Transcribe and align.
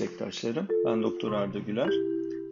meslektaşlarım. 0.00 0.66
Ben 0.86 1.02
Doktor 1.02 1.32
Arda 1.32 1.58
Güler. 1.58 1.90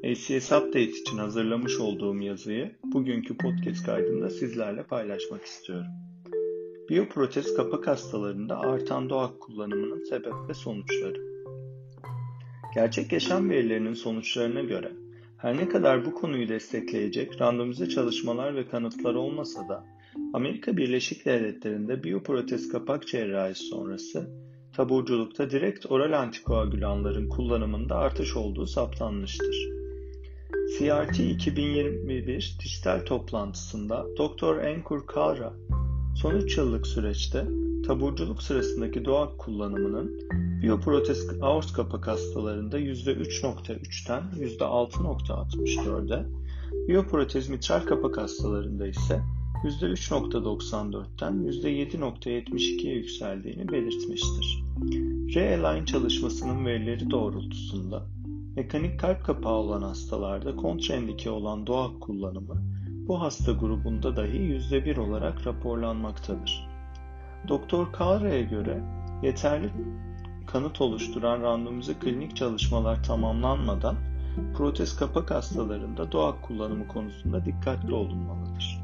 ACS 0.05 0.53
Update 0.53 0.83
için 0.83 1.19
hazırlamış 1.19 1.81
olduğum 1.81 2.21
yazıyı 2.21 2.71
bugünkü 2.85 3.37
podcast 3.37 3.87
kaydında 3.87 4.31
sizlerle 4.31 4.83
paylaşmak 4.83 5.45
istiyorum. 5.45 5.87
Biyoprotez 6.89 7.55
kapak 7.57 7.87
hastalarında 7.87 8.61
artan 8.61 9.11
doğak 9.11 9.41
kullanımının 9.41 10.05
sebep 10.05 10.33
ve 10.49 10.55
sonuçları. 10.55 11.27
Gerçek 12.75 13.13
yaşam 13.13 13.51
verilerinin 13.51 13.95
sonuçlarına 13.95 14.61
göre 14.61 14.93
her 15.39 15.57
ne 15.57 15.69
kadar 15.69 16.07
bu 16.07 16.15
konuyu 16.15 16.49
destekleyecek 16.49 17.41
randomize 17.41 17.89
çalışmalar 17.89 18.57
ve 18.57 18.69
kanıtlar 18.69 19.15
olmasa 19.15 19.69
da 19.69 19.85
Amerika 20.33 20.77
Birleşik 20.77 21.27
Devletleri'nde 21.27 22.05
biyoprotez 22.05 22.69
kapak 22.69 23.07
cerrahisi 23.07 23.65
sonrası 23.65 24.46
taburculukta 24.77 25.51
direkt 25.51 25.87
oral 25.91 26.13
antikoagülanların 26.13 27.29
kullanımında 27.29 27.97
artış 27.97 28.37
olduğu 28.37 28.67
saptanmıştır. 28.67 29.69
CRT 30.79 31.21
2021 31.21 32.57
dijital 32.65 33.01
toplantısında 33.05 34.07
Dr. 34.19 34.65
Ankur 34.65 35.07
Kalra, 35.07 35.53
son 36.17 36.35
3 36.35 36.59
yıllık 36.59 36.87
süreçte 36.87 37.47
taburculuk 37.87 38.43
sırasındaki 38.43 39.05
doğak 39.05 39.39
kullanımının 39.39 40.21
biyoprotez 40.63 41.43
aort 41.43 41.73
kapak 41.73 42.07
hastalarında 42.07 42.79
%3.3'ten 42.79 44.23
%6.64'e, 44.39 46.27
biyoprotez 46.89 47.49
mitral 47.49 47.81
kapak 47.81 48.19
hastalarında 48.19 48.87
ise 48.87 49.23
%3.94'ten 49.65 51.33
%7.72'ye 51.33 52.95
yükseldiğini 52.95 53.69
belirtmiştir. 53.69 54.65
R-Align 55.35 55.85
çalışmasının 55.85 56.67
verileri 56.67 57.11
doğrultusunda 57.11 58.03
mekanik 58.57 59.01
kalp 59.01 59.25
kapağı 59.25 59.55
olan 59.55 59.83
hastalarda 59.83 60.57
kontraindike 60.57 61.31
olan 61.31 61.67
doğak 61.67 62.01
kullanımı 62.01 62.63
bu 63.09 63.21
hasta 63.21 63.53
grubunda 63.53 64.17
dahi 64.17 64.39
%1 64.39 65.01
olarak 65.01 65.47
raporlanmaktadır. 65.47 66.69
Doktor 67.49 67.93
Kalra'ya 67.93 68.43
göre 68.43 68.83
yeterli 69.23 69.71
kanıt 70.47 70.81
oluşturan 70.81 71.43
randomize 71.43 71.95
klinik 71.95 72.37
çalışmalar 72.37 73.05
tamamlanmadan 73.05 73.97
protez 74.57 74.97
kapak 74.97 75.31
hastalarında 75.31 76.13
doğak 76.13 76.43
kullanımı 76.43 76.89
konusunda 76.89 77.45
dikkatli 77.45 77.95
olunmalıdır. 77.95 78.83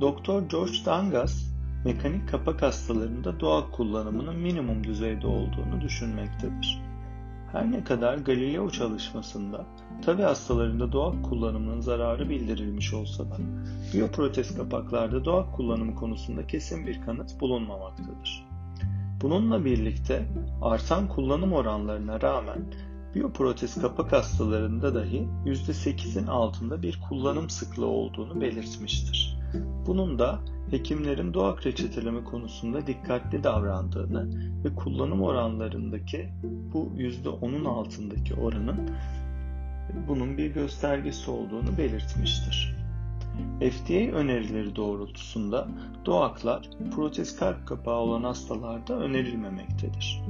Doktor 0.00 0.42
George 0.48 0.84
Dangas, 0.86 1.52
mekanik 1.84 2.28
kapak 2.28 2.62
hastalarında 2.62 3.40
doğak 3.40 3.72
kullanımının 3.72 4.36
minimum 4.36 4.84
düzeyde 4.84 5.26
olduğunu 5.26 5.80
düşünmektedir. 5.80 6.82
Her 7.52 7.72
ne 7.72 7.84
kadar 7.84 8.18
Galileo 8.18 8.70
çalışmasında 8.70 9.66
tabi 10.04 10.22
hastalarında 10.22 10.92
doğak 10.92 11.24
kullanımının 11.24 11.80
zararı 11.80 12.30
bildirilmiş 12.30 12.94
olsa 12.94 13.30
da 13.30 13.36
biyoprotez 13.94 14.56
kapaklarda 14.56 15.24
doğak 15.24 15.54
kullanımı 15.54 15.94
konusunda 15.94 16.46
kesin 16.46 16.86
bir 16.86 17.02
kanıt 17.02 17.40
bulunmamaktadır. 17.40 18.46
Bununla 19.22 19.64
birlikte 19.64 20.26
artan 20.62 21.08
kullanım 21.08 21.52
oranlarına 21.52 22.20
rağmen 22.20 22.62
biyoprotez 23.14 23.80
kapak 23.80 24.12
hastalarında 24.12 24.94
dahi 24.94 25.28
%8'in 25.46 26.26
altında 26.26 26.82
bir 26.82 27.00
kullanım 27.08 27.50
sıklığı 27.50 27.86
olduğunu 27.86 28.40
belirtmiştir. 28.40 29.38
Bunun 29.86 30.18
da 30.18 30.38
hekimlerin 30.70 31.34
doğak 31.34 31.66
reçeteleme 31.66 32.24
konusunda 32.24 32.86
dikkatli 32.86 33.44
davrandığını 33.44 34.30
ve 34.64 34.74
kullanım 34.74 35.22
oranlarındaki 35.22 36.28
bu 36.72 36.92
%10'un 36.96 37.64
altındaki 37.64 38.34
oranın 38.34 38.90
bunun 40.08 40.38
bir 40.38 40.54
göstergesi 40.54 41.30
olduğunu 41.30 41.78
belirtmiştir. 41.78 42.76
FDA 43.60 44.16
önerileri 44.16 44.76
doğrultusunda 44.76 45.68
doğaklar 46.06 46.70
protez 46.94 47.36
kalp 47.36 47.66
kapağı 47.66 47.98
olan 47.98 48.24
hastalarda 48.24 48.94
önerilmemektedir. 48.94 50.22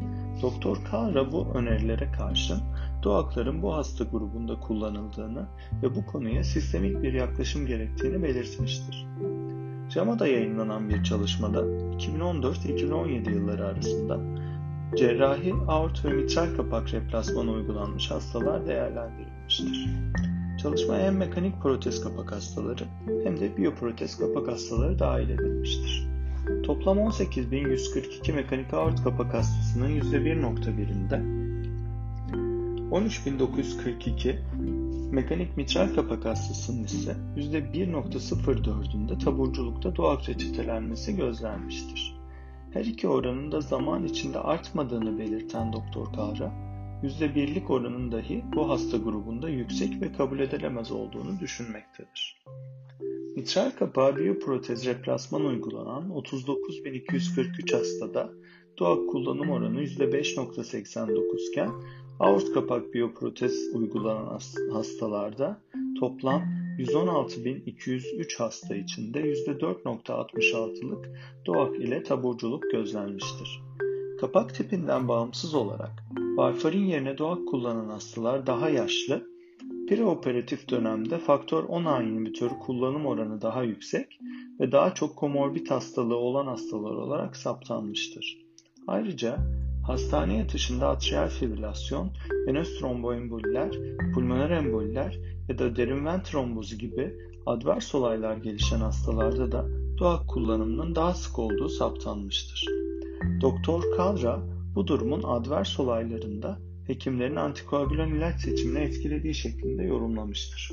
Doktor 0.42 0.78
Kara 0.90 1.32
bu 1.32 1.46
önerilere 1.54 2.12
karşın 2.12 2.58
doğakların 3.02 3.62
bu 3.62 3.74
hasta 3.74 4.04
grubunda 4.04 4.60
kullanıldığını 4.60 5.46
ve 5.82 5.94
bu 5.94 6.06
konuya 6.06 6.44
sistemik 6.44 7.02
bir 7.02 7.12
yaklaşım 7.12 7.66
gerektiğini 7.66 8.22
belirtmiştir. 8.22 9.06
JAMA'da 9.88 10.26
yayınlanan 10.26 10.88
bir 10.88 11.04
çalışmada 11.04 11.60
2014-2017 11.60 13.30
yılları 13.34 13.66
arasında 13.66 14.20
cerrahi 14.96 15.54
aort 15.68 16.04
ve 16.04 16.12
mitral 16.12 16.56
kapak 16.56 16.94
replasmanı 16.94 17.50
uygulanmış 17.50 18.10
hastalar 18.10 18.66
değerlendirilmiştir. 18.66 19.88
Çalışmaya 20.62 21.06
hem 21.06 21.16
mekanik 21.16 21.62
protez 21.62 22.04
kapak 22.04 22.32
hastaları 22.32 22.84
hem 23.24 23.40
de 23.40 23.56
biyoprotez 23.56 24.18
kapak 24.18 24.48
hastaları 24.48 24.98
dahil 24.98 25.28
edilmiştir. 25.28 26.11
Toplam 26.62 26.98
18.142 26.98 28.32
mekanik 28.32 28.74
aort 28.74 29.04
kapak 29.04 29.34
hastasının 29.34 30.00
%1.1'inde 30.00 31.42
13.942 32.90 34.36
mekanik 35.12 35.56
mitral 35.56 35.94
kapak 35.94 36.24
hastasının 36.24 36.84
ise 36.84 37.16
%1.04'ünde 37.36 39.18
taburculukta 39.18 39.96
doğak 39.96 40.28
reçetelenmesi 40.28 41.16
gözlenmiştir. 41.16 42.16
Her 42.72 42.84
iki 42.84 43.08
oranın 43.08 43.52
da 43.52 43.60
zaman 43.60 44.04
içinde 44.04 44.38
artmadığını 44.38 45.18
belirten 45.18 45.72
Doktor 45.72 46.12
Kahra, 46.12 46.52
%1'lik 47.02 47.70
oranın 47.70 48.12
dahi 48.12 48.44
bu 48.54 48.70
hasta 48.70 48.96
grubunda 48.96 49.48
yüksek 49.48 50.02
ve 50.02 50.12
kabul 50.12 50.38
edilemez 50.38 50.92
olduğunu 50.92 51.40
düşünmektedir. 51.40 52.42
Mitral 53.36 53.70
kapağı 53.70 54.16
biyoprotez 54.16 54.86
replasman 54.86 55.44
uygulanan 55.44 56.10
39.243 56.10 57.76
hastada 57.76 58.32
doğak 58.78 59.10
kullanım 59.10 59.50
oranı 59.50 59.82
%5.89 59.82 61.50
iken 61.50 61.70
aort 62.20 62.52
kapak 62.52 62.94
biyoprotez 62.94 63.74
uygulanan 63.74 64.40
hastalarda 64.72 65.60
toplam 66.00 66.42
116.203 66.78 68.38
hasta 68.38 68.76
içinde 68.76 69.20
%4.66'lık 69.20 71.10
doğak 71.46 71.76
ile 71.76 72.02
taburculuk 72.02 72.62
gözlenmiştir. 72.72 73.60
Kapak 74.20 74.54
tipinden 74.54 75.08
bağımsız 75.08 75.54
olarak 75.54 76.02
varfarin 76.36 76.84
yerine 76.84 77.18
doğak 77.18 77.48
kullanan 77.48 77.88
hastalar 77.88 78.46
daha 78.46 78.68
yaşlı, 78.68 79.31
preoperatif 79.88 80.68
dönemde 80.68 81.18
faktör 81.18 81.64
10A 81.64 82.04
inhibitörü 82.04 82.54
kullanım 82.58 83.06
oranı 83.06 83.42
daha 83.42 83.62
yüksek 83.62 84.20
ve 84.60 84.72
daha 84.72 84.94
çok 84.94 85.16
komorbid 85.16 85.70
hastalığı 85.70 86.16
olan 86.16 86.46
hastalar 86.46 86.90
olarak 86.90 87.36
saptanmıştır. 87.36 88.38
Ayrıca 88.86 89.38
hastane 89.86 90.36
yatışında 90.36 90.88
atrial 90.88 91.28
fibrilasyon, 91.28 92.10
venöz 92.46 92.78
tromboemboliler, 92.78 93.70
pulmoner 94.14 94.50
emboliler 94.50 95.18
ya 95.48 95.58
da 95.58 95.76
derin 95.76 96.04
ven 96.04 96.22
trombozu 96.22 96.78
gibi 96.78 97.16
advers 97.46 97.94
olaylar 97.94 98.36
gelişen 98.36 98.80
hastalarda 98.80 99.52
da 99.52 99.66
doğak 99.98 100.28
kullanımının 100.28 100.94
daha 100.94 101.14
sık 101.14 101.38
olduğu 101.38 101.68
saptanmıştır. 101.68 102.66
Doktor 103.40 103.82
Kalra 103.96 104.42
bu 104.74 104.86
durumun 104.86 105.22
advers 105.22 105.80
olaylarında 105.80 106.58
hekimlerin 106.86 107.36
antikoagülan 107.36 108.14
ilaç 108.14 108.40
seçimini 108.40 108.78
etkilediği 108.78 109.34
şeklinde 109.34 109.82
yorumlamıştır. 109.82 110.72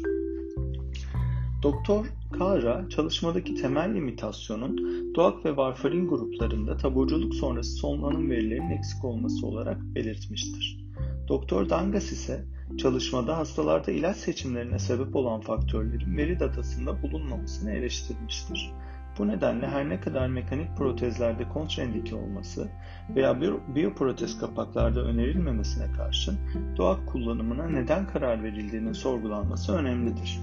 Doktor 1.64 2.06
Kara 2.32 2.90
çalışmadaki 2.90 3.56
temel 3.56 3.96
limitasyonun 3.96 4.78
doğak 5.16 5.46
ve 5.46 5.58
varfarin 5.58 6.08
gruplarında 6.08 6.78
taburculuk 6.78 7.36
sonrası 7.36 7.72
sonlanım 7.72 8.30
verilerinin 8.30 8.70
eksik 8.70 9.06
olması 9.06 9.48
olarak 9.48 9.82
belirtmiştir. 9.82 10.80
Doktor 11.28 11.70
Dangas 11.70 12.12
ise 12.12 12.46
çalışmada 12.78 13.38
hastalarda 13.38 13.92
ilaç 13.92 14.18
seçimlerine 14.18 14.80
sebep 14.80 15.16
olan 15.16 15.42
faktörlerin 15.42 16.18
veri 16.18 16.40
datasında 16.40 17.02
bulunmamasını 17.02 17.72
eleştirmiştir. 17.72 18.72
Bu 19.20 19.28
nedenle 19.28 19.68
her 19.68 19.90
ne 19.90 20.00
kadar 20.00 20.28
mekanik 20.28 20.78
protezlerde 20.78 21.50
kontraindike 21.50 22.16
olması 22.16 22.68
veya 23.16 23.42
biyoprotez 23.76 24.40
kapaklarda 24.40 25.02
önerilmemesine 25.02 25.92
karşın 25.92 26.38
doğak 26.78 27.08
kullanımına 27.08 27.70
neden 27.70 28.08
karar 28.08 28.44
verildiğinin 28.44 28.94
sorgulanması 28.94 29.76
önemlidir. 29.76 30.40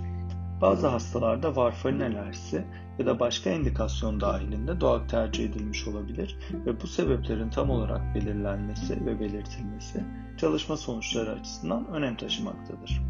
Bazı 0.61 0.87
hastalarda 0.87 1.57
varfarin 1.57 2.01
alerjisi 2.01 2.65
ya 2.99 3.07
da 3.07 3.21
başka 3.21 3.51
indikasyon 3.51 4.21
dahilinde 4.21 4.81
doğak 4.81 5.09
tercih 5.09 5.45
edilmiş 5.45 5.89
olabilir 5.89 6.39
ve 6.67 6.81
bu 6.81 6.87
sebeplerin 6.87 7.51
tam 7.51 7.71
olarak 7.71 8.15
belirlenmesi 8.15 9.07
ve 9.07 9.21
belirtilmesi 9.21 10.05
çalışma 10.37 10.77
sonuçları 10.77 11.31
açısından 11.31 11.89
önem 11.89 12.17
taşımaktadır. 12.17 13.03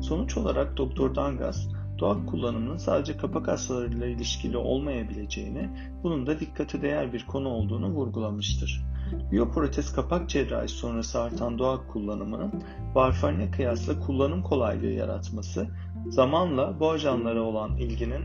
Sonuç 0.00 0.36
olarak 0.36 0.76
Dr. 0.76 1.14
Dangas, 1.14 1.68
doğak 1.98 2.28
kullanımının 2.28 2.76
sadece 2.76 3.16
kapak 3.16 3.48
hastalarıyla 3.48 4.06
ilişkili 4.06 4.56
olmayabileceğini, 4.56 5.68
bunun 6.02 6.26
da 6.26 6.40
dikkate 6.40 6.82
değer 6.82 7.12
bir 7.12 7.26
konu 7.26 7.48
olduğunu 7.48 7.88
vurgulamıştır. 7.88 8.84
Biyoprotez 9.32 9.92
kapak 9.92 10.28
cerrahisi 10.28 10.74
sonrası 10.74 11.20
artan 11.20 11.58
doğal 11.58 11.78
kullanımının 11.92 12.52
varfarine 12.94 13.50
kıyasla 13.50 14.00
kullanım 14.00 14.42
kolaylığı 14.42 14.90
yaratması, 14.90 15.68
zamanla 16.08 16.80
bu 16.80 16.90
ajanlara 16.90 17.42
olan 17.42 17.76
ilginin 17.76 18.24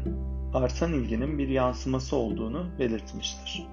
artan 0.54 0.94
ilginin 0.94 1.38
bir 1.38 1.48
yansıması 1.48 2.16
olduğunu 2.16 2.66
belirtmiştir. 2.80 3.68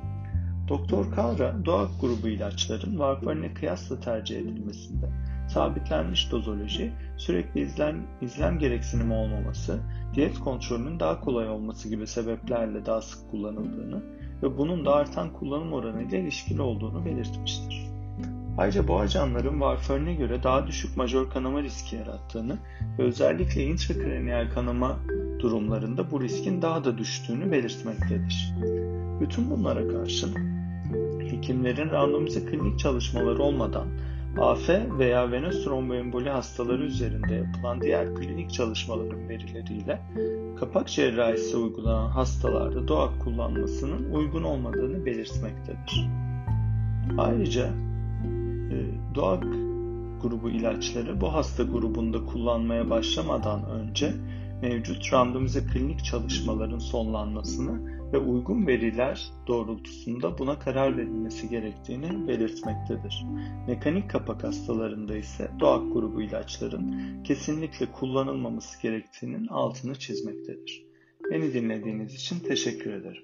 Doktor 0.68 1.10
Kara, 1.10 1.64
doğal 1.64 1.88
grubu 2.00 2.28
ilaçların 2.28 2.98
varfarine 2.98 3.54
kıyasla 3.54 4.00
tercih 4.00 4.38
edilmesinde 4.38 5.10
sabitlenmiş 5.48 6.32
dozoloji, 6.32 6.92
sürekli 7.16 7.60
izlem, 7.60 8.06
izlem 8.20 8.58
gereksinimi 8.58 9.12
olmaması, 9.14 9.80
diyet 10.14 10.38
kontrolünün 10.38 11.00
daha 11.00 11.20
kolay 11.20 11.48
olması 11.48 11.88
gibi 11.88 12.06
sebeplerle 12.06 12.86
daha 12.86 13.02
sık 13.02 13.30
kullanıldığını 13.30 14.02
ve 14.42 14.58
bunun 14.58 14.84
da 14.84 14.94
artan 14.94 15.32
kullanım 15.32 15.72
oranıyla 15.72 16.18
ilişkili 16.18 16.62
olduğunu 16.62 17.04
belirtmiştir. 17.04 17.86
Ayrıca 18.58 18.88
bu 18.88 19.00
ajanların 19.00 19.60
varfarine 19.60 20.14
göre 20.14 20.42
daha 20.42 20.66
düşük 20.66 20.96
majör 20.96 21.30
kanama 21.30 21.62
riski 21.62 21.96
yarattığını 21.96 22.58
ve 22.98 23.02
özellikle 23.02 23.64
intrakraniyal 23.64 24.50
kanama 24.50 24.98
durumlarında 25.46 26.10
bu 26.10 26.20
riskin 26.20 26.62
daha 26.62 26.84
da 26.84 26.98
düştüğünü 26.98 27.52
belirtmektedir. 27.52 28.54
Bütün 29.20 29.50
bunlara 29.50 29.88
karşın 29.88 30.34
hekimlerin 31.30 31.90
randomize 31.90 32.44
klinik 32.44 32.78
çalışmaları 32.78 33.42
olmadan 33.42 33.86
AF 34.38 34.68
veya 34.98 35.32
venöz 35.32 35.64
tromboemboli 35.64 36.30
hastaları 36.30 36.84
üzerinde 36.84 37.34
yapılan 37.34 37.80
diğer 37.80 38.14
klinik 38.14 38.52
çalışmaların 38.52 39.28
verileriyle 39.28 40.00
kapak 40.60 40.88
cerrahisi 40.88 41.56
uygulanan 41.56 42.08
hastalarda 42.08 42.88
DOAK 42.88 43.20
kullanmasının 43.20 44.12
uygun 44.12 44.42
olmadığını 44.42 45.06
belirtmektedir. 45.06 46.08
Ayrıca 47.18 47.66
e, 48.70 48.76
DOAK 49.14 49.44
grubu 50.22 50.50
ilaçları 50.50 51.20
bu 51.20 51.34
hasta 51.34 51.62
grubunda 51.62 52.24
kullanmaya 52.24 52.90
başlamadan 52.90 53.64
önce 53.70 54.12
mevcut 54.62 55.12
randomize 55.12 55.66
klinik 55.72 56.04
çalışmaların 56.04 56.78
sonlanmasını 56.78 57.96
ve 58.12 58.18
uygun 58.18 58.66
veriler 58.66 59.30
doğrultusunda 59.46 60.38
buna 60.38 60.58
karar 60.58 60.96
verilmesi 60.96 61.48
gerektiğini 61.48 62.28
belirtmektedir. 62.28 63.24
Mekanik 63.68 64.10
kapak 64.10 64.44
hastalarında 64.44 65.16
ise 65.16 65.50
doğak 65.60 65.92
grubu 65.92 66.22
ilaçların 66.22 67.22
kesinlikle 67.24 67.86
kullanılmaması 67.92 68.82
gerektiğinin 68.82 69.46
altını 69.46 69.94
çizmektedir. 69.94 70.86
Beni 71.30 71.54
dinlediğiniz 71.54 72.14
için 72.14 72.40
teşekkür 72.40 72.92
ederim. 72.92 73.22